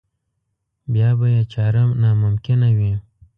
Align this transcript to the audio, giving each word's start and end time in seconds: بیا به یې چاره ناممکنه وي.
بیا 0.91 1.09
به 1.19 1.27
یې 1.35 1.41
چاره 1.53 1.83
ناممکنه 2.01 2.69
وي. 2.77 2.93